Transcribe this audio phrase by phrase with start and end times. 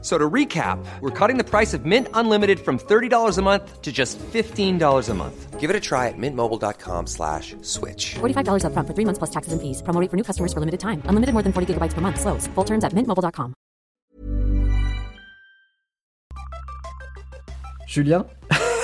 [0.00, 3.90] So to recap, we're cutting the price of Mint Unlimited from $30 a month to
[3.90, 5.58] just $15 a month.
[5.58, 8.14] Give it a try at mintmobile.com slash switch.
[8.20, 9.82] $45 upfront for three months plus taxes and fees.
[9.82, 11.02] Promo rate for new customers for limited time.
[11.10, 12.20] Unlimited more than 40 gigabytes per month.
[12.20, 12.46] Slows.
[12.54, 13.54] Full terms at mintmobile.com.
[17.88, 18.26] Julien,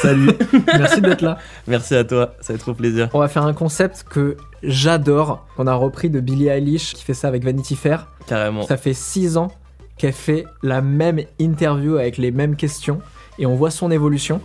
[0.01, 0.33] Salut,
[0.67, 1.39] merci d'être là.
[1.67, 3.09] merci à toi, ça fait trop plaisir.
[3.13, 7.15] On va faire un concept que j'adore, qu'on a repris de Billie Eilish, qui fait
[7.15, 8.09] ça avec Vanity Fair.
[8.27, 8.63] Carrément.
[8.63, 9.49] Ça fait 6 ans
[9.99, 13.01] qu'elle fait la même interview avec les mêmes questions.
[13.39, 14.41] Et on voit son évolution.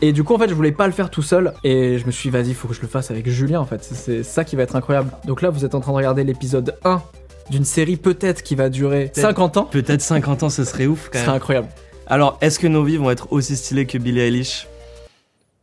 [0.00, 1.52] Et du coup, en fait, je voulais pas le faire tout seul.
[1.64, 3.82] Et je me suis dit, vas-y, faut que je le fasse avec Julien, en fait.
[3.82, 5.10] C'est- ça qui va être incroyable.
[5.26, 7.02] Donc là, vous êtes en train de regarder l'épisode 1
[7.50, 9.64] d'une série peut-être qui va durer 50 ans.
[9.64, 11.36] Peut-être 50 ans, ce serait ouf Ce quand serait même.
[11.36, 11.68] incroyable.
[12.06, 14.68] Alors, est-ce que nos vies vont être aussi stylées que Billie Eilish?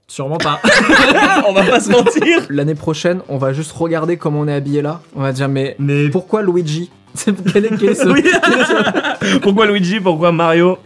[0.08, 0.59] Sûrement pas.
[1.47, 4.81] On va pas se mentir L'année prochaine, on va juste regarder comment on est habillé
[4.83, 5.02] là.
[5.16, 6.92] On va dire, mais, Mais pourquoi Luigi?
[7.16, 8.23] C'est- quel est, quel est ce- Oui.
[8.23, 10.77] quel Pourquoi Luigi Pourquoi Mario?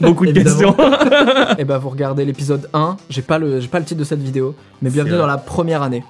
[0.00, 0.72] Beaucoup de Évidemment.
[0.74, 1.56] questions.
[1.58, 4.22] Et bah vous regardez l'épisode 1, j'ai pas le j'ai pas le titre de cette
[4.22, 6.04] vidéo, mais bienvenue dans la première année.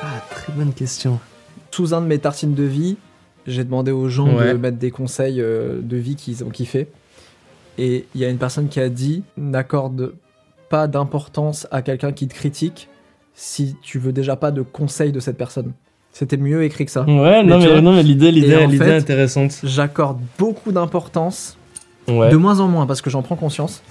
[0.00, 1.18] Ah, très bonne question.
[1.70, 2.96] Sous un de mes tartines de vie,
[3.46, 4.52] j'ai demandé aux gens Ouais.
[4.52, 6.88] de mettre des conseils euh, de vie qu'ils ont kiffé.
[7.78, 10.14] Et il y a une personne qui a dit n'accorde
[10.68, 12.88] pas d'importance à quelqu'un qui te critique
[13.34, 15.72] si tu veux déjà pas de conseils de cette personne.
[16.12, 17.02] C'était mieux écrit que ça.
[17.04, 19.60] Ouais, Mais non, mais, non, mais l'idée, l'idée, l'idée fait- intéressante.
[19.62, 21.56] J'accorde beaucoup d'importance
[22.08, 22.30] Ouais.
[22.30, 23.82] De moins en moins, parce que j'en prends conscience,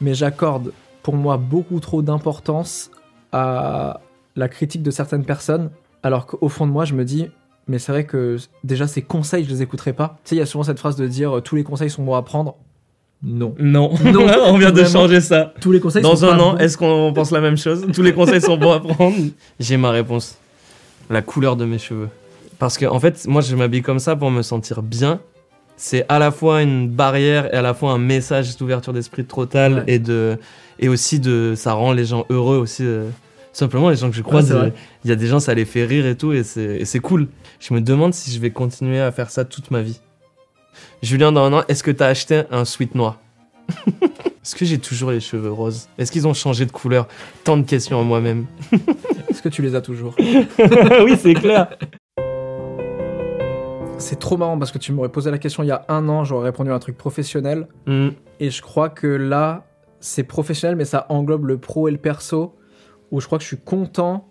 [0.00, 2.88] mais j'accorde pour moi beaucoup trop d'importance
[3.32, 4.00] à
[4.36, 5.70] la critique de certaines personnes,
[6.04, 7.26] alors qu'au fond de moi, je me dis,
[7.66, 10.18] mais c'est vrai que déjà ces conseils, je les écouterai pas.
[10.22, 12.04] Tu sais, il y a souvent cette phrase de dire euh, tous les conseils sont
[12.04, 12.54] bons à prendre.
[13.22, 13.54] Non.
[13.58, 15.54] Non, Non, on vient de changer ça.
[15.60, 17.86] Tous les conseils Dans sont un an, est-ce qu'on pense la même chose?
[17.94, 19.16] Tous les conseils sont bons à prendre?
[19.58, 20.36] J'ai ma réponse.
[21.10, 22.08] La couleur de mes cheveux.
[22.58, 25.20] Parce que, en fait, moi, je m'habille comme ça pour me sentir bien.
[25.76, 29.74] C'est à la fois une barrière et à la fois un message d'ouverture d'esprit total
[29.74, 29.84] Ouais.
[29.88, 30.38] et de
[30.78, 32.84] et aussi de ça rend les gens heureux aussi.
[32.84, 33.08] euh,
[33.52, 34.70] simplement, les gens que je croise, euh,
[35.04, 37.00] il y a des gens, ça les fait rire et tout, et c'est et c'est
[37.00, 37.26] cool.
[37.58, 39.98] Je me demande si je vais continuer à faire ça toute ma vie.
[41.02, 43.18] Julien, dans un an, est-ce que t'as acheté un sweat noir
[43.86, 47.08] Est-ce que j'ai toujours les cheveux roses Est-ce qu'ils ont changé de couleur
[47.44, 48.46] Tant de questions à moi-même.
[49.28, 51.76] Est-ce que tu les as toujours oui, c'est clair.
[53.96, 56.24] C'est trop marrant parce que tu m'aurais posé la question il y a un an,
[56.24, 57.68] j'aurais répondu à un truc professionnel.
[57.86, 58.10] Hmm.
[58.38, 59.64] Et je crois que là,
[60.00, 62.54] c'est professionnel, mais ça englobe le pro et le perso.
[63.10, 64.28] Où je crois que je suis content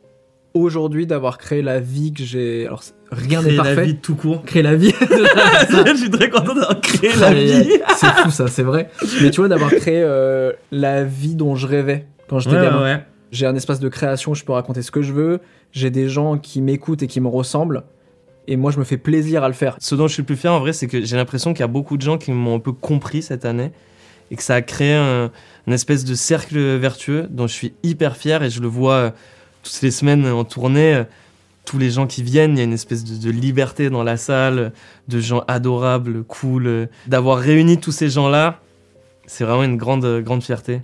[0.54, 2.66] aujourd'hui d'avoir créé la vie que j'ai.
[2.68, 3.76] Alors, rien n'est Créer parfait.
[3.76, 4.44] la vie tout court.
[4.44, 4.94] Créer la vie.
[5.02, 7.80] je suis très content d'avoir créé la vie.
[7.98, 8.90] C'est fou, ça, c'est vrai.
[9.22, 12.84] Mais tu vois, d'avoir créé euh, la vie dont je rêvais quand j'étais Ouais, gamin.
[12.84, 13.04] ouais.
[13.32, 15.40] J'ai un espace de création où je peux raconter ce que je veux.
[15.72, 17.84] J'ai des gens qui m'écoutent et qui me ressemblent.
[18.48, 19.76] Et moi, je me fais plaisir à le faire.
[19.80, 21.64] Ce dont je suis le plus fier en vrai, c'est que j'ai l'impression qu'il y
[21.64, 23.72] a beaucoup de gens qui m'ont un peu compris cette année
[24.30, 25.32] et que ça a créé un,
[25.66, 29.12] une espèce de cercle vertueux dont je suis hyper fier et je le vois euh,
[29.64, 30.94] toutes les semaines en tournée.
[30.96, 31.04] euh,
[31.66, 34.18] Tous les gens qui viennent, il y a une espèce de, de liberté dans la
[34.18, 34.74] salle,
[35.08, 36.68] de gens adorables, cool.
[36.68, 38.60] euh, D'avoir réuni tous ces gens-là,
[39.26, 40.82] c'est vraiment une grande, euh, grande fierté.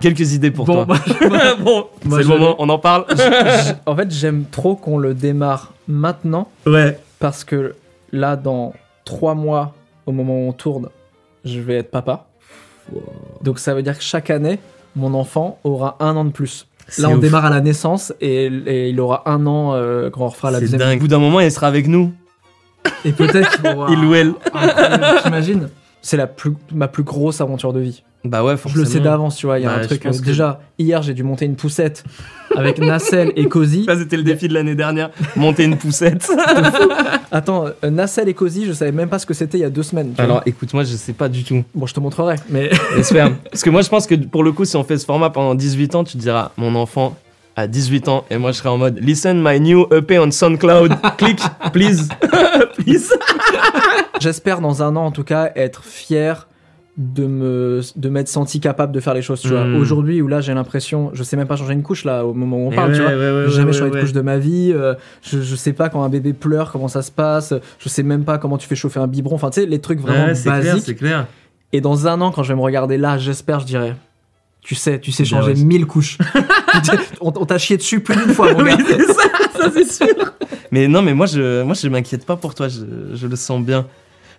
[0.00, 0.96] Quelques idées pour Bon, toi.
[1.28, 3.06] bah, bon, c'est le moment, on en parle.
[3.86, 6.48] en fait, j'aime trop qu'on le démarre maintenant.
[6.66, 6.98] ouais.
[7.18, 7.74] Parce que
[8.12, 8.74] là, dans
[9.04, 9.74] trois mois,
[10.04, 10.88] au moment où on tourne,
[11.44, 12.28] je vais être papa.
[13.42, 14.58] Donc ça veut dire que chaque année,
[14.94, 16.66] mon enfant aura un an de plus.
[16.98, 17.20] Là, on ouf.
[17.20, 20.58] démarre à la naissance et, et il aura un an euh, quand on refera la
[20.58, 20.80] C'est deuxième.
[20.80, 20.98] dingue.
[20.98, 22.12] Au bout d'un moment, il sera avec nous.
[23.04, 23.88] Et peut-être qu'il aura.
[23.90, 24.32] Il ou elle.
[25.24, 25.68] T'imagines?
[26.08, 28.04] C'est la plus, ma plus grosse aventure de vie.
[28.24, 28.84] Bah ouais, Je forcément.
[28.84, 29.58] le sais d'avance, tu vois.
[29.58, 30.06] Il y a Bah, un je truc.
[30.06, 32.04] euh, que- Déjà, hier, j'ai dû monter une poussette
[32.56, 33.86] avec Nacelle et Cozy.
[33.86, 35.10] Ça, c'était le défi de l'année dernière.
[35.34, 36.30] Monter une poussette.
[37.32, 39.70] Attends, euh, Nacelle et Cozy, je savais même pas ce que c'était il y a
[39.70, 40.14] deux semaines.
[40.18, 41.64] Alors, écoute, moi, je sais pas du tout.
[41.74, 42.36] Bon, je te montrerai.
[42.50, 43.32] Mais J'espère.
[43.50, 45.56] Parce que moi, je pense que pour le coup, si on fait ce format pendant
[45.56, 47.16] 18 ans, tu te diras, mon enfant
[47.56, 50.94] a 18 ans, et moi, je serai en mode, listen my new EP on SoundCloud.
[51.16, 51.40] Click,
[51.72, 52.08] please.
[52.76, 53.10] please.
[54.20, 56.48] J'espère dans un an en tout cas être fier
[56.96, 59.76] de me de m'être senti capable de faire les choses tu vois Mm.
[59.76, 62.56] aujourd'hui où là j'ai l'impression je sais même pas changer une couche là au moment
[62.56, 64.20] où on Et parle tu ouais, vois ouais, ouais, j'ai jamais changé de couche de
[64.22, 67.52] ma vie euh, je, je sais pas quand un bébé pleure comment ça se passe
[67.78, 70.00] je sais même pas comment tu fais chauffer un biberon enfin tu sais les trucs
[70.00, 71.26] vraiment clair, basiques c'est clair.
[71.74, 73.94] et dans un an quand je vais me regarder là j'espère je dirais
[74.62, 76.16] tu sais tu sais Bien, changer mille couches
[77.20, 78.78] on, on t'a chié dessus plus d'une fois mon gars.
[79.58, 80.06] ça c'est sûr.
[80.72, 82.80] Mais non, mais moi je, moi je m'inquiète pas pour toi, je,
[83.14, 83.86] je le sens bien.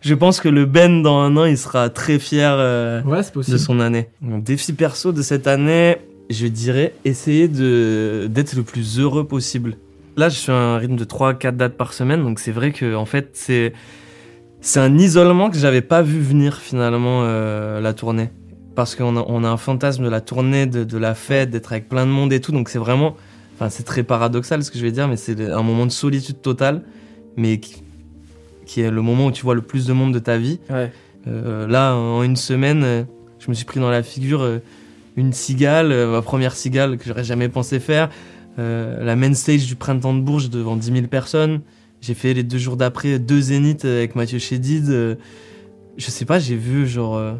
[0.01, 3.57] Je pense que le Ben dans un an, il sera très fier euh, ouais de
[3.57, 4.09] son année.
[4.21, 5.97] Mon défi perso de cette année,
[6.29, 9.75] je dirais essayer de d'être le plus heureux possible.
[10.15, 12.95] Là, je suis à un rythme de 3-4 dates par semaine, donc c'est vrai que
[12.95, 13.73] en fait c'est
[14.61, 18.29] c'est un isolement que j'avais pas vu venir finalement euh, la tournée.
[18.75, 21.71] Parce qu'on a, on a un fantasme de la tournée, de, de la fête, d'être
[21.71, 23.15] avec plein de monde et tout, donc c'est vraiment
[23.57, 26.41] Enfin, c'est très paradoxal ce que je vais dire, mais c'est un moment de solitude
[26.41, 26.83] totale,
[27.37, 27.81] mais qui,
[28.67, 30.59] qui est le moment où tu vois le plus de monde de ta vie.
[30.69, 30.91] ouais
[31.27, 33.03] Euh, là, en une semaine, euh,
[33.39, 34.59] je me suis pris dans la figure euh,
[35.15, 38.09] une cigale, ma première cigale que j'aurais jamais pensé faire.
[38.59, 41.61] Euh, la main stage du printemps de Bourges devant 10 000 personnes.
[42.01, 44.89] J'ai fait les deux jours d'après deux zéniths avec Mathieu Chédid.
[44.89, 45.15] Euh,
[45.97, 47.33] je sais pas, j'ai vu genre euh,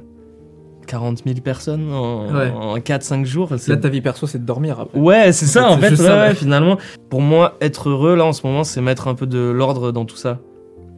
[0.87, 2.49] 40 000 personnes en, Ouais.
[2.51, 3.49] en 4-5 jours.
[3.57, 5.89] C'est- là ta vie perso c'est de dormir après Ouais, c'est ça fait, en fait.
[5.91, 6.35] ouais, ça, ouais.
[6.35, 6.77] finalement,
[7.09, 10.05] pour moi, être heureux là en ce moment, c'est mettre un peu de l'ordre dans
[10.05, 10.39] tout ça.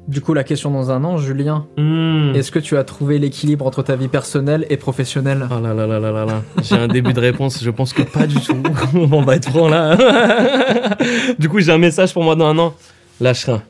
[0.09, 2.35] Du coup la question dans un an Julien Mmh.
[2.35, 5.47] Est-ce que tu as trouvé l'équilibre entre ta vie personnelle et professionnelle?
[5.49, 6.43] Oh là là là là là là.
[6.61, 8.61] J'ai un début de réponse, je pense que pas du tout.
[8.93, 9.95] On va être franc là.
[11.39, 12.73] du coup, j'ai un message pour moi dans un an.
[13.21, 13.61] Lâche rien.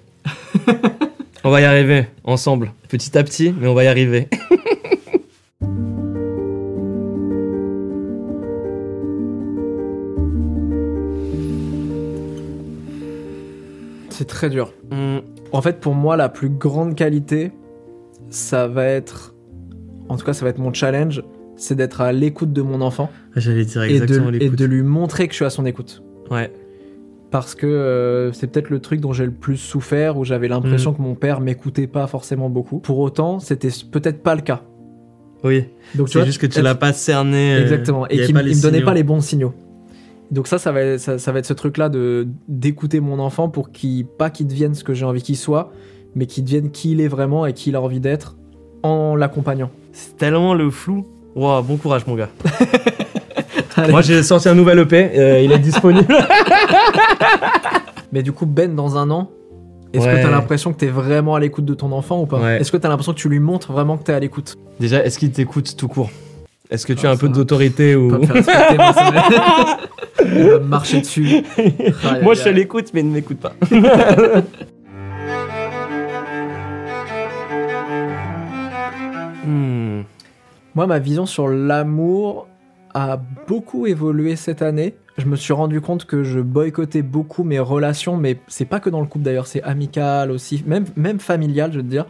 [1.44, 2.72] On va y arriver, ensemble.
[2.88, 4.28] Petit à petit, mais on va y arriver.
[14.10, 14.74] C'est très dur.
[14.92, 15.19] Mmh.
[15.52, 17.52] En fait, pour moi, la plus grande qualité,
[18.30, 19.36] ça va être.
[20.08, 21.24] En tout cas, ça va être mon challenge,
[21.56, 24.82] c'est d'être à l'écoute de mon enfant J'allais dire et exactement de, et de lui
[24.82, 26.04] montrer que je suis à son écoute.
[26.32, 26.52] Ouais.
[27.32, 30.94] Parce que euh, c'est peut-être le truc dont j'ai le plus souffert, où j'avais l'impression
[30.94, 32.80] que mon père m'écoutait pas forcément beaucoup.
[32.80, 34.64] Pour autant, c'était peut-être pas le cas.
[35.44, 35.66] Oui.
[35.96, 37.54] Donc C'est juste que tu l'as pas cerné.
[37.56, 38.08] euh, Exactement.
[38.10, 38.86] Et avait qui pas me donnait signaux.
[38.86, 39.54] pas les bons signaux.
[40.32, 43.50] Donc ça, ça va, être- ça, ça va être ce truc-là de d'écouter mon enfant
[43.50, 45.72] pour qu'il pas qu'il devienne ce que j'ai envie qu'il soit,
[46.16, 48.36] mais qu'il devienne qui il est vraiment et qui il a envie d'être
[48.84, 49.72] en l'accompagnant.
[49.92, 51.06] C'est tellement le flou.
[51.36, 52.30] Wow, bon courage, mon gars.
[53.90, 55.12] Moi, j'ai sorti un nouvel EP.
[55.18, 56.14] euh, il est disponible.
[58.12, 59.30] Mais du coup, Ben, dans un an,
[59.94, 60.16] est-ce Ouais.
[60.18, 62.40] que t'as l'impression que t'es vraiment à l'écoute de ton enfant ou pas?
[62.40, 62.60] Ouais.
[62.60, 64.56] Est-ce que t'as l'impression que tu lui montres vraiment que t'es à l'écoute?
[64.80, 66.10] Déjà, est-ce qu'il t'écoute tout court?
[66.70, 68.10] Est-ce que tu Ah, as un peu d'autorité ou...
[68.10, 69.78] Pas me va-
[70.24, 71.42] Il va me marcher dessus.
[72.22, 73.54] Moi, je l'écoute, mais il ne m'écoute pas.
[79.46, 80.02] Hmm.
[80.76, 82.48] Moi, ma vision sur l'amour
[82.94, 84.96] a beaucoup évolué cette année.
[85.18, 88.90] Je me suis rendu compte que je boycottais beaucoup mes relations, mais c'est pas que
[88.90, 92.06] dans le couple d'ailleurs, c'est amical aussi, même, même familial, je veux te dire.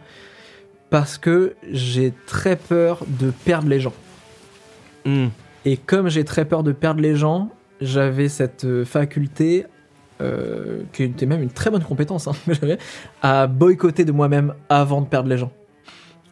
[0.90, 3.92] Parce que j'ai très peur de perdre les gens.
[5.04, 5.28] Hmm.
[5.64, 7.50] Et comme j'ai très peur de perdre les gens,
[7.80, 9.66] j'avais cette euh, faculté,
[10.20, 12.32] euh, qui était même une très bonne compétence, hein,
[13.22, 15.52] à boycotter de moi-même avant de perdre les gens.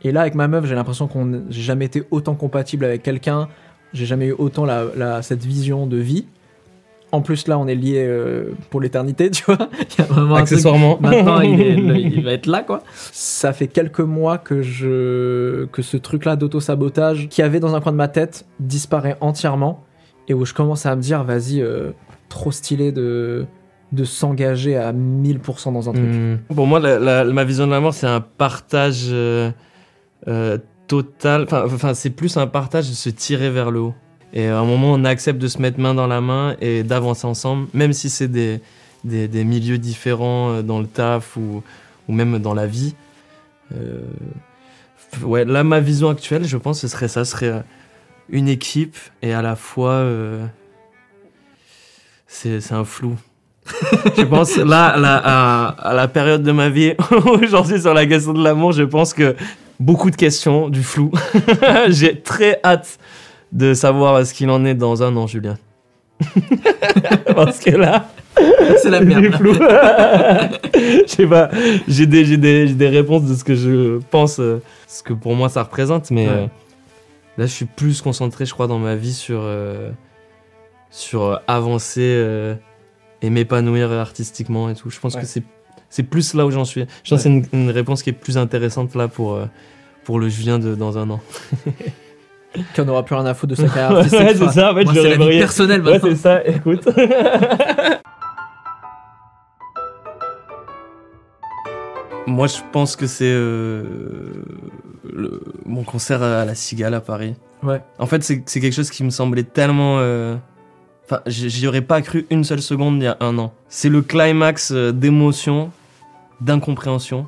[0.03, 3.49] Et là, avec ma meuf, j'ai l'impression qu'on j'ai jamais été autant compatible avec quelqu'un,
[3.93, 4.67] j'ai jamais eu autant
[5.23, 6.27] cette vision de vie.
[7.11, 9.57] En plus, là, on est liés euh, pour l'éternité, tu vois.
[9.81, 10.99] Il y a vraiment un truc- Accessoirement.
[11.01, 11.75] Maintenant, il, est-
[12.17, 12.83] il va être là, quoi.
[13.13, 17.93] Ça fait quelques mois que je que ce truc-là d'auto-sabotage qui avait dans un coin
[17.93, 19.85] de ma tête disparaît entièrement
[20.29, 21.93] et où je commence à me dire, vas-y, euh,
[22.29, 23.47] trop stylé de
[23.91, 26.05] de s'engager à 1000% dans un truc.
[26.05, 26.37] Hmm.
[26.55, 29.51] Pour moi, la- la- ma vision de l'amour, c'est un partage euh,
[30.87, 31.47] total.
[31.51, 33.95] Enfin, c'est plus un partage de se tirer vers le haut.
[34.33, 37.27] Et à un moment, on accepte de se mettre main dans la main et d'avancer
[37.27, 38.61] ensemble, même si c'est des,
[39.05, 41.63] des, des milieux différents euh, dans le taf ou,
[42.09, 42.95] ou même dans la vie.
[43.77, 44.03] Euh,
[45.23, 47.61] ouais, là, ma vision actuelle, je pense, ce serait ça, ce serait euh,
[48.29, 50.45] une équipe et à la fois, euh,
[52.27, 53.17] c'est un flou.
[54.17, 56.95] je pense là, là à, à la période de ma vie
[57.67, 59.37] suis sur la question de l'amour, je pense que
[59.79, 61.13] beaucoup de questions, du flou.
[61.89, 62.99] J'ai très hâte
[63.53, 65.57] de savoir ce qu'il en est dans un an, Julien.
[67.35, 68.09] Parce que là,
[68.83, 69.35] C'est la merde.
[69.37, 69.53] flou.
[70.75, 71.51] Je sais pas,
[71.89, 75.13] j'ai des, j'ai des, j'ai des réponses de ce que je pense, euh, ce que
[75.13, 76.35] pour moi ça représente, mais Ouais.
[76.35, 76.47] euh,
[77.39, 79.91] là je suis plus concentré, je crois, dans ma vie sur, euh,
[80.91, 82.57] sur avancer
[83.23, 84.91] et m'épanouir artistiquement et tout.
[84.91, 85.21] Je pense Ouais.
[85.23, 85.43] que c'est,
[85.91, 86.83] c'est plus là où j'en suis.
[87.03, 89.39] Je pense que c'est une, une réponse qui est plus intéressante là pour,
[90.05, 91.21] pour le Julien de dans un an.
[92.75, 94.85] Qui en aura plus rien à foutre de sa carrière Ouais, c'est ça, en fait,
[94.85, 96.89] moi, je c'est vais la vie personnelle Ouais, c'est ça, écoute.
[102.27, 103.83] Moi, je pense que c'est euh,
[105.11, 107.35] le- mon concert à la Cigale à Paris.
[107.63, 107.81] Ouais.
[107.99, 109.97] En fait, c'est c'est quelque chose qui me semblait tellement.
[110.01, 110.37] euh,
[111.07, 113.55] Enfin, j'y aurais pas cru une seule seconde il y a un an.
[113.71, 115.71] C'est le climax euh, d'émotion,
[116.43, 117.27] d'incompréhension.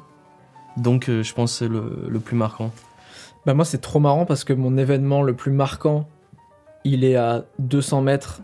[0.77, 2.73] Donc, euh, je pense que c'est le, le plus marquant.
[3.47, 6.07] Bah moi c'est trop marrant parce que mon événement le plus marquant,
[6.85, 8.41] il est à 200 mètres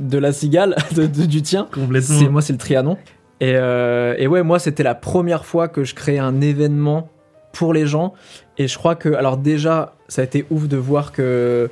[0.00, 1.68] de la cigale, de- de- du tien.
[1.72, 2.18] Complètement.
[2.18, 2.96] C'est moi c'est le Trianon.
[3.40, 7.08] Et, euh, et ouais moi c'était la première fois que je créais un événement
[7.52, 8.12] pour les gens.
[8.58, 11.70] Et je crois que alors déjà ça a été ouf de voir que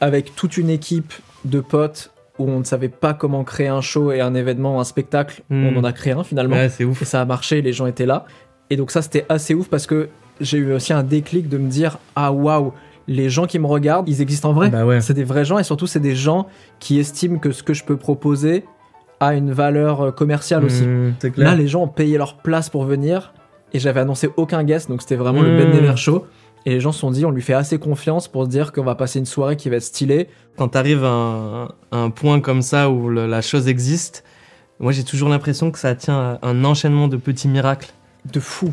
[0.00, 1.12] avec toute une équipe
[1.44, 4.84] de potes où on ne savait pas comment créer un show et un événement, un
[4.84, 5.66] spectacle, Hmm.
[5.66, 6.56] on en a créé un finalement.
[6.56, 7.02] Ouais, c'est ouf.
[7.02, 8.24] Et ça a marché, les gens étaient là.
[8.70, 10.08] Et donc ça, c'était assez ouf parce que
[10.40, 12.72] j'ai eu aussi un déclic de me dire, ah waouh,
[13.08, 14.70] les gens qui me regardent, ils existent en vrai.
[14.70, 15.00] Bah ouais.
[15.00, 16.46] C'est des vrais gens et surtout, c'est des gens
[16.78, 18.64] qui estiment que ce que je peux proposer
[19.20, 20.84] a une valeur euh, commerciale aussi.
[20.84, 21.50] Mmh, clair.
[21.50, 23.32] Là, les gens ont payé leur place pour venir
[23.72, 25.58] et j'avais annoncé aucun guest, donc c'était vraiment le Mm.
[25.58, 26.26] Ben Never Show.
[26.66, 28.84] Et les gens se sont dit, on lui fait assez confiance pour se dire qu'on
[28.84, 30.28] va passer une soirée qui va être stylée.
[30.56, 34.24] quand t'arrives à un, à un point comme ça où le- la chose existe,
[34.78, 37.90] moi j'ai toujours l'impression que ça tient à un enchaînement de petits miracles.
[38.30, 38.72] De fou.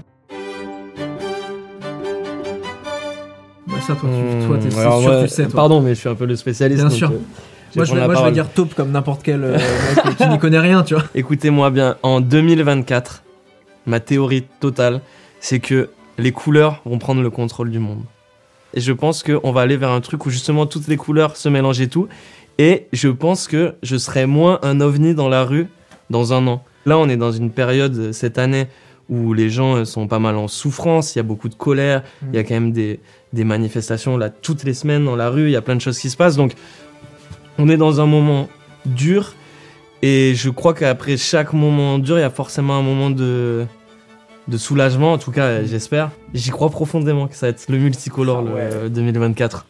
[3.88, 5.53] Ça, toi, tu, toi, t'es c'est alors sûr, moi- tu sais, toi.
[5.56, 6.82] Pardon, mais je suis un peu le spécialiste.
[6.82, 7.10] Bien donc, sûr.
[7.12, 7.17] euh,
[7.75, 8.34] Moi, je vais, la moi, je vais parole.
[8.34, 9.58] dire taupe comme n'importe quel euh,
[10.06, 11.03] mec qui n'y connaît rien, tu vois.
[11.15, 13.24] Écoutez-moi bien, en 2024,
[13.86, 15.01] ma théorie totale,
[15.39, 18.01] c'est que les couleurs vont prendre le contrôle du monde.
[18.74, 21.48] Et je pense qu'on va aller vers un truc où justement toutes les couleurs se
[21.50, 22.08] mélangent et tout.
[22.58, 25.67] Et je pense que je serai moins un ovni dans la rue
[26.10, 26.63] dans un an.
[26.86, 28.67] Là, on est dans une période euh, cette année
[29.09, 32.03] où les gens euh, sont pas mal en souffrance, il y a beaucoup de colère,
[32.31, 32.99] il y a quand même des,
[33.33, 35.99] des manifestations là toutes les semaines dans la rue, il y a plein de choses
[35.99, 36.35] qui se passent.
[36.35, 36.53] Donc,
[37.57, 38.49] on est dans un moment
[38.85, 39.33] dur
[40.01, 43.65] et je crois qu'après chaque moment dur, il y a forcément un moment de,
[44.47, 46.11] de soulagement, en tout cas, euh, j'espère.
[46.33, 48.69] J'y crois profondément que ça va être le multicolore Ah ouais.
[48.83, 49.65] le 2024.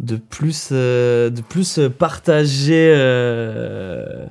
[0.00, 4.26] De plus, euh, de plus partager euh,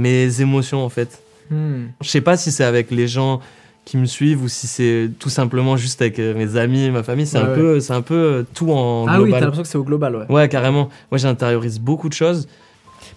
[0.00, 1.22] mes émotions en fait.
[1.50, 1.86] Hmm.
[2.00, 3.40] Je sais pas si c'est avec les gens
[3.84, 7.26] qui me suivent ou si c'est tout simplement juste avec euh, mes amis, ma famille.
[7.26, 7.54] C'est Ouais, un ouais.
[7.56, 9.40] peu, c'est un peu euh, tout en Ah oui, t'as global.
[9.40, 10.26] l'impression que c'est au global, ouais.
[10.28, 10.88] Ouais, carrément.
[11.10, 12.46] Moi, j'intériorise beaucoup de choses.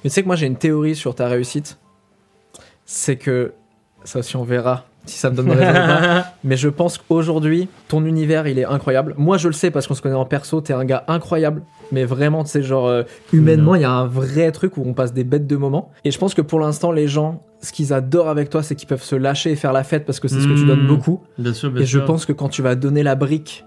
[0.04, 1.78] Mais tu sais que moi, j'ai une théorie sur ta réussite.
[2.86, 3.54] C'est que,
[4.04, 6.26] ça aussi, on verra si ça me donne raison ou pas.
[6.44, 9.16] Mais je pense qu'aujourd'hui, ton univers, il est incroyable.
[9.18, 11.62] Moi, je le sais parce qu'on se connaît en perso, t'es un gars incroyable.
[11.92, 14.94] Mais vraiment, tu sais, genre, euh, humainement, il y a un vrai truc où on
[14.94, 15.92] passe des bêtes de moments.
[16.06, 18.88] Et je pense que pour l'instant, les gens, ce qu'ils adorent avec toi, c'est qu'ils
[18.88, 20.68] peuvent se lâcher et faire la fête parce que c'est ce que tu Mm.
[20.68, 21.22] donnes beaucoup.
[21.38, 23.66] Bien sûr, Et je pense que quand tu vas donner la brique,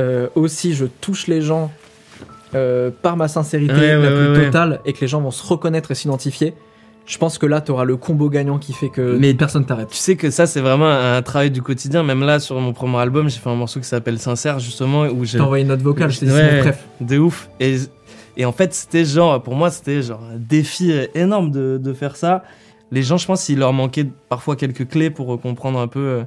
[0.00, 1.70] euh, aussi, je touche les gens
[2.56, 4.44] euh, par ma sincérité Ouais, la ouais, plus ouais.
[4.46, 6.54] totale et que les gens vont se reconnaître et s'identifier.
[7.10, 9.88] Je pense que là, tu auras le combo gagnant qui fait que Mais- personne t'arrête.
[9.88, 12.04] Tu sais que ça, c'est vraiment un travail du quotidien.
[12.04, 15.24] Même là, sur mon premier album, j'ai fait un morceau qui s'appelle Sincère, justement, où
[15.24, 15.38] j'ai.
[15.38, 16.86] T'as envoyé une note vocale, je t'ai dit Ouais, préf.
[17.00, 17.50] De ouf.
[17.58, 17.78] Et,
[18.36, 22.14] et en fait, c'était genre, pour moi, c'était genre un défi énorme de, de faire
[22.14, 22.44] ça.
[22.92, 26.22] Les gens, je pense, il leur manquait parfois quelques clés pour comprendre un peu euh,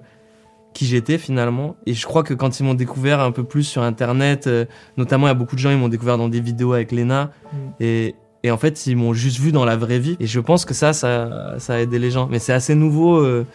[0.74, 1.78] qui j'étais finalement.
[1.86, 4.66] Et je crois que quand ils m'ont découvert un peu plus sur Internet, euh,
[4.98, 7.32] notamment, il y a beaucoup de gens, ils m'ont découvert dans des vidéos avec Lena.
[7.54, 7.58] Mm.
[7.80, 10.16] Et, et en fait, ils m'ont juste vu dans la vraie vie.
[10.20, 12.28] Et je pense que ça, ça, ça a aidé les gens.
[12.30, 13.18] Mais c'est assez nouveau.
[13.18, 13.46] euh,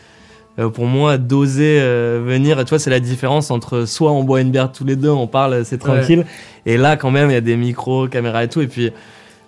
[0.59, 4.40] euh, pour moi, d'oser euh, venir, tu vois, c'est la différence entre soit on boit
[4.40, 6.26] une bière tous les deux, on parle, c'est tranquille,
[6.66, 8.90] et là, quand même, il y a des micros, caméras et tout, et puis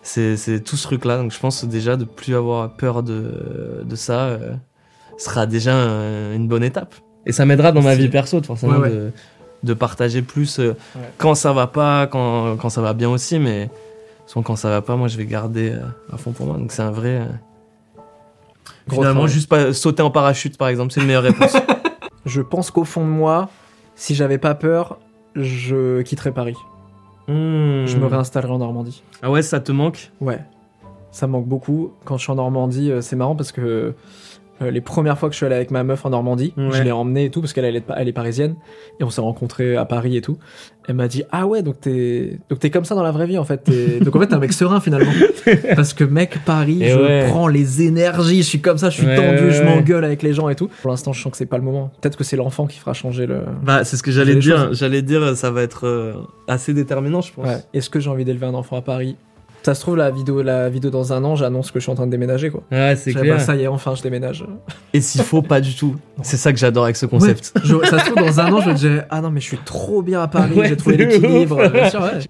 [0.03, 1.17] c'est c'est tout ce truc-là.
[1.19, 4.53] Donc, je pense déjà de plus avoir peur de, de ça euh,
[5.19, 6.95] sera déjà un- une bonne étape.
[7.27, 8.91] Et ça m'aidera dans ma vie perso, forcément, Ouais, ouais.
[8.91, 9.11] De,
[9.65, 10.61] de partager plus
[11.19, 13.69] quand ça va pas, quand, quand ça va bien aussi, mais
[14.31, 15.81] souvent quand ça va pas, moi, je vais garder euh,
[16.13, 16.57] à fond pour moi.
[16.57, 17.21] Donc, c'est un vrai.
[17.21, 17.25] euh,
[18.87, 19.33] Gros Finalement, travail.
[19.35, 21.57] juste pas sauter en parachute, par exemple, c'est une meilleure réponse.
[22.27, 23.49] Je pense qu'au fond de moi,
[23.97, 24.99] si j'avais pas peur,
[25.35, 26.55] je quitterais Paris.
[27.29, 27.87] Hmm.
[27.87, 29.03] Je me réinstallerais en Normandie.
[29.23, 30.13] Ah ouais, ça te manque?
[30.21, 30.41] Ouais,
[31.13, 31.93] ça me manque beaucoup.
[32.05, 33.95] Quand je suis en Normandie, euh, c'est marrant parce que
[34.63, 36.69] euh, les premières fois que je suis allé avec ma meuf en Normandie, Ouais.
[36.73, 38.57] je l'ai emmenée et tout parce qu'elle elle est, elle est parisienne
[39.01, 40.39] et on s'est rencontrés à Paris et tout.
[40.89, 43.39] Elle m'a dit ah ouais donc t'es donc t'es comme ça dans la vraie vie
[43.39, 43.59] en fait.
[43.59, 45.11] T'es- donc en fait t'es un mec serein finalement
[45.77, 47.27] parce que mec Paris, Et je ouais.
[47.29, 50.33] prends les énergies, je suis comme ça, je suis Ouais, tendu, je m'engueule avec les
[50.33, 50.69] gens et tout.
[50.83, 51.91] Pour l'instant je sens que c'est pas le moment.
[52.01, 53.41] Peut-être que c'est l'enfant qui fera changer le.
[53.63, 54.73] Bah, c'est ce que j'allais dire.
[54.73, 56.15] J'allais dire, ça va être euh,
[56.49, 57.47] assez déterminant, je pense.
[57.47, 57.59] Ouais.
[57.75, 59.17] Est-ce que j'ai envie d'élever un enfant à Paris?
[59.63, 61.95] Ça se trouve, la vidéo, la vidéo dans un an, j'annonce que je suis en
[61.95, 62.63] train de déménager, quoi.
[62.73, 63.37] Ouais, c'est clair.
[63.37, 64.45] bah, ça y est, enfin, je déménage.
[64.95, 65.97] Et s'il faut, pas du tout.
[66.23, 67.53] C'est ça que j'adore avec ce concept.
[67.57, 69.47] Ouais, je- ça se trouve, dans un an, je me dirais, ah non, mais je
[69.47, 71.59] suis trop bien à Paris, Ouais, j'ai trouvé l'équilibre.
[71.63, 71.73] ouf.
[71.73, 72.21] Bien sûr, ouais.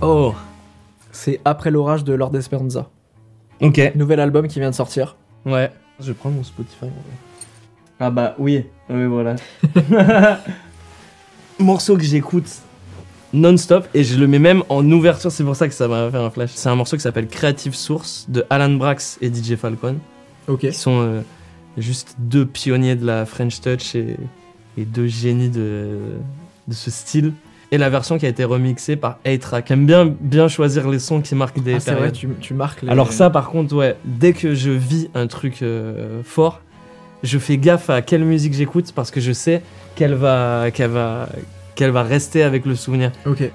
[0.00, 0.34] Oh.
[1.12, 2.88] C'est Après l'orage de Lord Esperanza.
[3.60, 3.80] Ok.
[3.94, 5.16] Nouvel album qui vient de sortir.
[5.46, 5.70] Ouais.
[6.00, 6.86] Je vais prendre mon Spotify.
[8.00, 8.66] Ah bah oui.
[8.90, 9.36] Oui, voilà.
[11.60, 12.48] morceau que j'écoute
[13.32, 16.16] non-stop et je le mets même en ouverture, c'est pour ça que ça m'a fait
[16.18, 16.50] un flash.
[16.54, 19.96] C'est un morceau qui s'appelle Creative Source de Alan Brax et DJ Falcon,
[20.48, 20.60] Ok.
[20.60, 21.20] qui sont euh,
[21.78, 24.16] juste deux pionniers de la French Touch et,
[24.76, 25.96] et deux génies de,
[26.68, 27.32] de ce style.
[27.70, 29.70] Et la version qui a été remixée par A-Track.
[29.70, 32.36] Aime bien, bien choisir les sons qui marquent des Ah, c'est vrai, périodes.
[32.38, 32.90] tu, tu marques les...
[32.90, 36.60] Alors ça par contre ouais, dès que je vis un truc euh, fort,
[37.22, 39.62] je fais gaffe à quelle musique j'écoute parce que je sais
[39.94, 41.30] qu'elle va qu'elle va
[41.74, 43.12] qu'elle va rester avec le souvenir.
[43.26, 43.50] Ok.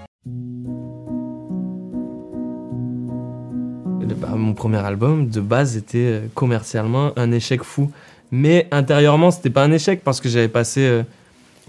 [4.19, 7.91] Bah, mon premier album de base était euh, commercialement un échec fou,
[8.31, 11.03] mais intérieurement c'était pas un échec parce que j'avais passé euh,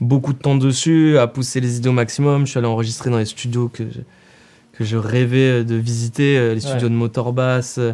[0.01, 2.47] beaucoup de temps dessus à pousser les idées au maximum.
[2.47, 3.99] Je suis allé enregistrer dans les studios que je,
[4.73, 6.91] que je rêvais de visiter, euh, les studios Ouais.
[6.91, 7.93] de Motorbass euh,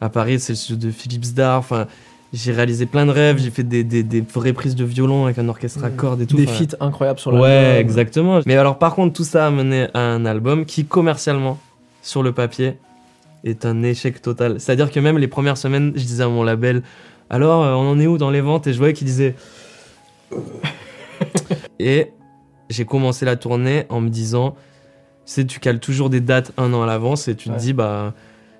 [0.00, 1.58] à Paris, c'est le studio de Philips Dar.
[1.58, 1.88] Enfin,
[2.36, 5.38] j'ai réalisé plein de rêves, j'ai fait des, des, des vraies prises de violon avec
[5.38, 6.36] un orchestre à cordes et tout.
[6.36, 7.48] Des Enfin, feats incroyables sur l'album.
[7.48, 8.40] Ouais, exactement.
[8.46, 11.58] Mais alors, par contre, tout ça a mené à un album qui, commercialement,
[12.02, 12.74] sur le papier,
[13.44, 14.60] est un échec total.
[14.60, 16.82] C'est-à-dire que même les premières semaines, je disais à mon label,
[17.30, 18.66] alors, euh, on en est où dans les ventes?
[18.66, 19.34] Et je voyais qu'il disait.
[21.78, 22.12] et
[22.70, 24.56] j'ai commencé la tournée en me disant, tu
[25.32, 27.56] sais, tu cales toujours des dates un an à l'avance et tu Ouais.
[27.56, 28.14] te dis, bah,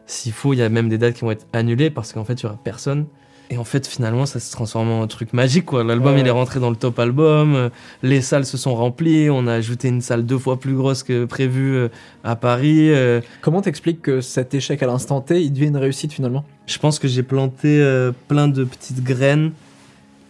[0.06, 2.34] s'il faut, il y a même des dates qui vont être annulées parce qu'en fait,
[2.34, 3.06] il y aura personne.
[3.48, 5.84] Et en fait, finalement, ça se transforme en un truc magique, quoi.
[5.84, 7.54] L'album, Ouais, il est rentré dans le top album.
[7.54, 7.68] euh,
[8.02, 9.30] Les salles se sont remplies.
[9.30, 11.88] On a ajouté une salle deux fois plus grosse que prévu euh,
[12.24, 12.90] à Paris.
[12.90, 13.20] euh.
[13.42, 16.44] Comment t'expliques que cet échec à l'instant T, il devient une réussite finalement?
[16.66, 19.52] Je pense que j'ai planté euh, plein de petites graines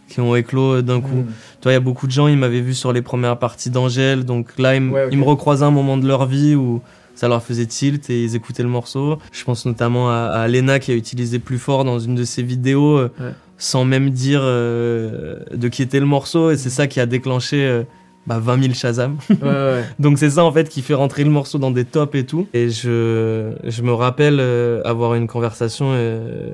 [0.09, 1.09] qui ont éclos d'un coup.
[1.17, 1.27] Hmm.
[1.27, 3.71] Tu vois, il y a beaucoup de gens, ils m'avaient vu sur les premières parties
[3.71, 4.25] d'Angèle.
[4.25, 6.83] Donc là, ils, Ouais, ils me recroisaient à un moment de leur vie où
[7.17, 9.19] ça leur faisait tilt et ils écoutaient le morceau.
[9.33, 12.43] Je pense notamment à, à Lena qui a utilisé plus fort dans une de ses
[12.45, 13.33] vidéos euh, Ouais.
[13.59, 16.51] sans même dire euh, de qui était le morceau.
[16.53, 17.83] Et c'est ça qui a déclenché euh,
[18.27, 19.17] bah, 20 000 Shazam.
[19.31, 19.85] Ouais, ouais.
[19.99, 22.47] Donc c'est ça en fait qui fait rentrer le morceau dans des tops et tout.
[22.55, 26.51] Et je, je me rappelle euh, avoir une conversation euh,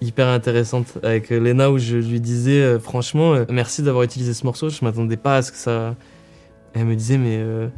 [0.00, 4.34] hyper intéressante avec euh, Lena où je lui disais euh, franchement euh, merci d'avoir utilisé
[4.34, 4.68] ce morceau.
[4.68, 5.94] Je m'attendais pas à ce que ça.
[6.74, 7.68] Elle me disait mais euh,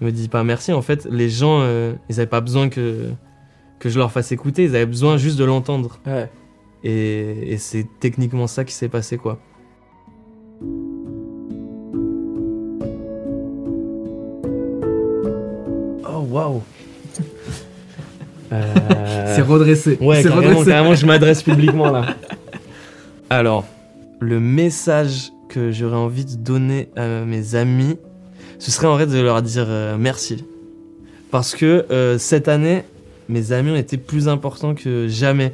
[0.00, 0.72] me dit pas merci.
[0.72, 3.10] En fait les gens euh, ils avaient pas besoin que
[3.78, 4.64] que je leur fasse écouter.
[4.64, 5.98] Ils avaient besoin juste de l'entendre.
[6.06, 6.30] Ouais.
[6.84, 9.38] Et, et c'est techniquement ça qui s'est passé quoi.
[16.06, 16.62] Oh waouh.
[18.52, 19.98] Euh, C'est redressé.
[20.00, 20.70] Ouais, c'est carrément, redressé.
[20.70, 22.06] carrément, je m'adresse publiquement là.
[23.30, 23.66] Alors,
[24.20, 27.98] le message que j'aurais envie de donner à mes amis,
[28.58, 30.44] ce serait en vrai de leur dire euh, merci.
[31.30, 32.82] Parce que euh, cette année,
[33.28, 35.52] mes amis ont été plus importants que jamais.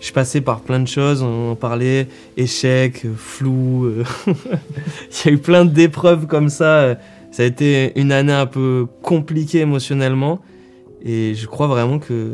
[0.00, 3.90] Je passé par plein de choses, on en parlait, échecs, euh, flou.
[4.26, 6.98] Il y a eu plein d'épreuves comme ça.
[7.30, 10.40] Ça a été une année un peu compliquée émotionnellement.
[11.02, 12.32] Et je crois vraiment que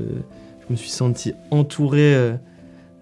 [0.67, 2.15] je me suis senti entouré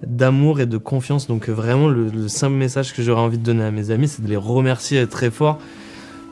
[0.07, 1.27] d'amour et de confiance.
[1.27, 4.23] Donc vraiment, le, le simple message que j'aurais envie de donner à mes amis, c'est
[4.23, 5.59] de les remercier très fort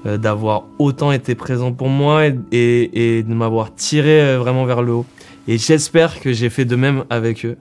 [0.06, 4.64] euh, d'avoir autant été présent pour moi et, et- et de m'avoir tiré euh, vraiment
[4.64, 5.06] vers le haut.
[5.48, 7.56] Et j'espère que j'ai fait de même avec eux.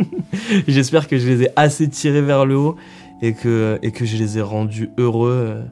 [0.68, 2.76] j'espère que je les ai assez tirés vers le haut
[3.22, 5.62] et que, et que je les ai rendus heureux, euh,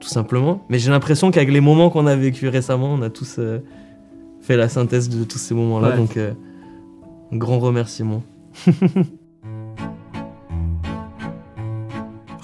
[0.00, 0.62] tout simplement.
[0.70, 3.58] Mais j'ai l'impression qu'avec les moments qu'on a vécu récemment, on a tous euh,
[4.40, 5.90] fait la synthèse de tous ces moments-là.
[5.90, 5.96] Ouais.
[5.96, 6.32] Donc, euh,
[7.32, 8.22] un grand remerciement.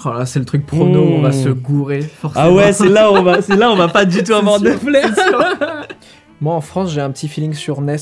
[0.05, 2.01] Oh là, c'est le truc prono où on va se gourer.
[2.01, 2.45] Forcément.
[2.45, 4.33] Ah ouais, c'est là où on va, c'est là où on va pas du tout
[4.33, 5.57] avoir de plaisir.
[6.41, 7.97] Moi en France, j'ai un petit feeling sur NES.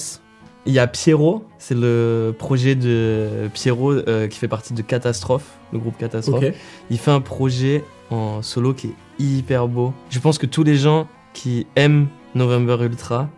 [0.66, 5.58] Il y a Pierrot, c'est le projet de Pierrot euh, qui fait partie de Catastrophe,
[5.74, 6.46] le groupe Catastrophe.
[6.90, 9.94] Il fait un projet en solo qui est hyper beau.
[10.10, 13.30] Je pense que tous les gens qui aiment November Ultra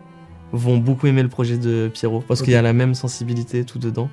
[0.52, 3.78] vont beaucoup aimer le projet de Pierrot parce qu'il y a la même sensibilité tout
[3.78, 4.10] dedans.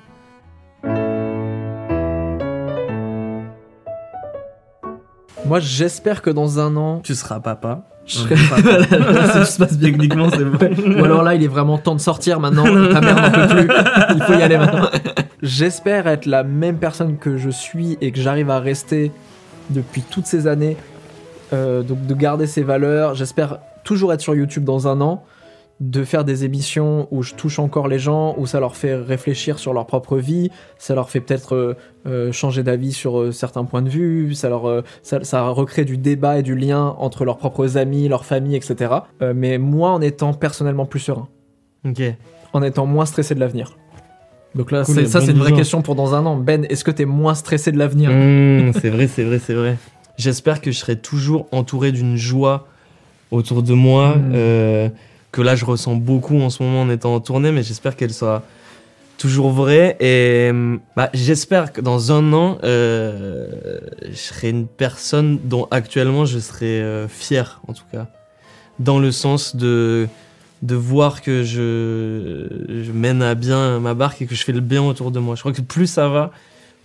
[5.50, 7.82] Moi, j'espère que dans un an, Tu seras papa.
[8.06, 9.90] je serai Voilà, si tout se passe bien.
[9.90, 10.58] Techniquement, c'est bon.
[11.00, 12.62] Ou alors là, il est vraiment temps de sortir maintenant.
[12.62, 13.68] Ta mère n'en peut plus.
[14.14, 14.88] Il faut y aller maintenant.
[15.42, 19.10] J'espère être la même personne que je suis et que j'arrive à rester
[19.70, 20.76] depuis toutes ces années.
[21.52, 23.16] Euh, donc de garder ces valeurs.
[23.16, 25.24] J'espère toujours être sur YouTube dans un an,
[25.80, 29.58] de faire des émissions où je touche encore les gens, où ça leur fait réfléchir
[29.58, 31.74] sur leur propre vie, ça leur fait peut-être euh,
[32.06, 35.96] euh, changer d'avis sur euh, certains points de vue, ça leur ça, ça recrée du
[35.96, 38.92] débat et du lien entre leurs propres amis, leur famille, etc.
[39.34, 41.28] Mais moi en étant personnellement plus serein,
[41.86, 42.02] Ok.
[42.52, 43.76] en étant moins stressé de l'avenir.
[44.54, 46.36] Donc là, Cool, ça c'est une vraie question pour dans un an.
[46.36, 48.10] Ben, est-ce que t'es moins stressé de l'avenir?
[48.10, 49.76] Mmh, c'est vrai, c'est vrai, c'est vrai.
[50.18, 52.66] J'espère que je serai toujours entouré d'une joie
[53.30, 54.90] autour de moi, Mm.
[55.32, 58.12] Que là je ressens beaucoup en ce moment en étant en tournée, mais j'espère qu'elle
[58.12, 58.42] soit
[59.18, 59.96] toujours vraie.
[60.00, 63.78] Et hum, bah, j'espère que dans un an, euh,
[64.10, 68.08] je serai une personne dont actuellement je serai euh, fier, en tout cas.
[68.78, 70.08] Dans le sens de,
[70.62, 74.60] de voir que je, je mène à bien ma barque et que je fais le
[74.60, 75.34] bien autour de moi.
[75.34, 76.30] Je crois que plus ça va,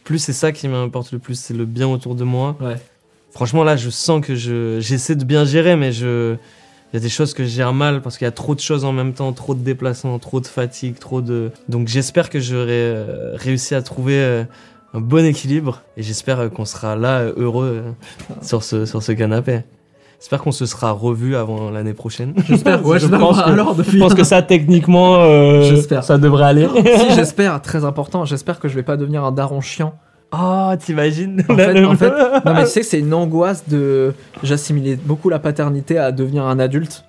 [0.04, 2.58] plus c'est ça qui m'importe le plus, c'est le bien autour de moi.
[2.60, 2.76] Ouais.
[3.32, 6.36] Franchement, là, je sens que je, j'essaie de bien gérer, mais je,
[6.94, 8.60] il y a des choses que je gère mal parce qu'il y a trop de
[8.62, 11.52] choses en même temps, trop de déplacements, trop de fatigue, trop de.
[11.68, 14.44] Donc, j'espère que j'aurai euh, réussi à trouver euh,
[14.94, 17.84] un bon équilibre et j'espère euh, qu'on sera là heureux
[18.42, 19.62] sur ce, sur ce canapé.
[20.20, 22.34] J'espère qu'on se sera revu avant l'année prochaine.
[22.48, 22.86] J'espère.
[22.86, 23.92] Ouais, Je pense que- Alors, depuis.
[23.92, 26.04] Je pense que ça, techniquement, euh, J'espère.
[26.06, 26.68] ça devrait aller.
[26.74, 29.94] si j'espère, très important, j'espère que je vais pas devenir un daron chiant.
[30.34, 32.10] Oh, t'imagines En fait, en fait,
[32.46, 36.44] non mais tu sais que c'est une angoisse de j'assimilais beaucoup la paternité à devenir
[36.46, 37.06] un adulte.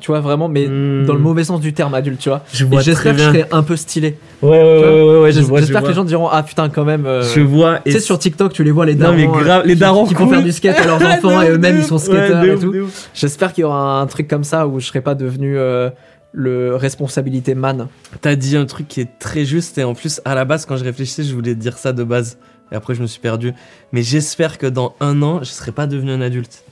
[0.00, 1.06] Tu vois vraiment mais Hmm.
[1.06, 2.42] dans le mauvais sens du terme adulte, tu vois.
[2.52, 4.18] Je vois j'espère que je serai un peu stylé.
[4.42, 5.60] Ouais, ouais, ouais, ouais, ouais, je J'es- vois.
[5.60, 5.88] je J'espère que vois.
[5.92, 7.78] les gens diront ah putain quand même euh, Je vois.
[7.78, 9.80] tu sais sur TikTok tu les vois les darons Non, mais grave, euh, les qui-
[9.80, 10.34] darons qui, font cool.
[10.34, 11.94] faire du skate à leurs enfants et eux-mêmes ils sont.
[11.96, 12.74] Ouais, skateurs de et tout.
[13.14, 15.88] J'espère qu'il y aura un truc comme ça où je serai pas devenu euh,
[16.34, 17.88] le responsabilité man.
[18.20, 20.76] T'as dit un truc qui est très juste et en plus à la base quand
[20.76, 22.38] je réfléchissais je voulais dire ça de base
[22.72, 23.54] et après je me suis perdu.
[23.92, 26.64] Mais j'espère que dans un an je serai pas devenu un adulte.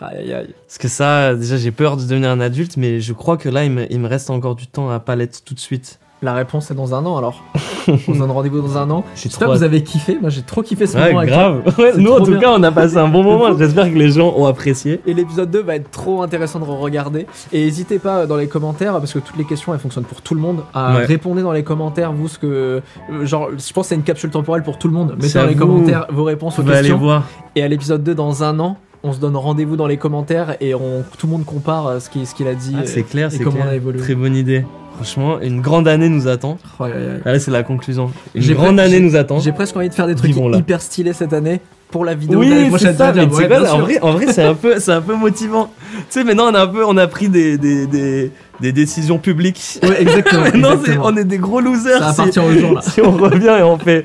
[0.00, 0.54] Aïe aïe aïe.
[0.66, 3.64] Parce que ça déjà j'ai peur de devenir un adulte mais je crois que là
[3.64, 5.98] il me, il me reste encore du temps à pas l'être tout de suite.
[6.26, 7.40] La réponse est dans un an alors.
[7.88, 9.04] On se donne rendez-vous dans un an.
[9.14, 10.18] J'espère que vous avez kiffé.
[10.20, 11.62] Moi j'ai trop kiffé ce Ouais moment avec grave.
[11.78, 12.40] Ouais, C'est nous en tout bien.
[12.40, 13.56] cas on a passé un bon moment.
[13.56, 15.00] J'espère que les gens ont apprécié.
[15.06, 17.28] Et l'épisode 2 va être trop intéressant de regarder.
[17.52, 20.34] Et n'hésitez pas dans les commentaires, parce que toutes les questions elles fonctionnent pour tout
[20.34, 21.04] le monde, à Ouais.
[21.04, 22.46] répondre dans les commentaires, vous ce que.
[22.46, 22.80] euh,
[23.24, 25.14] Genre, je pense que c'est une capsule temporelle pour tout le monde.
[25.22, 25.60] Mettez dans les vous.
[25.60, 26.98] commentaires vos réponses On aux va aller questions.
[26.98, 27.22] voir.
[27.54, 30.74] Et à l'épisode 2 dans un an, on se donne rendez-vous dans les commentaires et
[30.74, 32.74] on, tout le monde compare euh, ce qu'il ce qu'il a dit.
[32.78, 33.66] Ah, c'est clair, c'est comment clair.
[33.68, 34.00] on a évolué.
[34.00, 34.64] Très bonne idée.
[34.96, 36.56] Franchement, une grande année nous attend.
[36.80, 36.86] Oh,
[37.24, 38.10] Là, c'est la conclusion.
[38.34, 39.38] Une grande année nous attend.
[39.40, 42.44] J'ai presque envie de faire des trucs hyper stylés cette année pour la vidéo de
[42.44, 42.96] Oui, l'année c'est prochaine.
[42.96, 43.12] ça.
[43.12, 45.70] Mais ouais, quoi, en vrai, en vrai, c'est un peu, c'est un peu motivant.
[45.92, 48.30] Tu sais, maintenant, on a un peu, on a pris des, des, des,
[48.62, 49.78] des décisions publiques.
[49.82, 50.42] Ouais, exactement.
[50.54, 50.70] Maintenant,
[51.02, 51.98] on est des gros losers.
[51.98, 52.80] Ça si- appartient aux gens là.
[52.82, 54.02] Si on revient et on fait,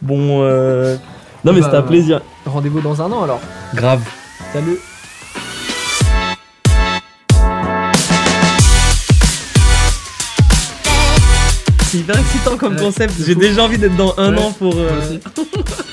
[0.00, 0.96] bon, euh...
[1.44, 2.22] non mais Bah, c'était un plaisir.
[2.46, 3.40] Rendez-vous dans un an alors.
[3.74, 4.02] Grave.
[4.52, 4.78] Salut.
[11.90, 13.14] C'est hyper excitant comme Ouais, concept.
[13.24, 14.74] J'ai déjà envie d'être dans un Ouais, an pour.
[14.76, 15.18] euh.